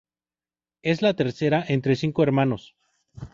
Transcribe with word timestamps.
Es 0.81 1.03
la 1.03 1.13
tercera 1.13 1.63
entre 1.67 1.95
cinco 1.95 2.23
hermanos. 2.23 2.75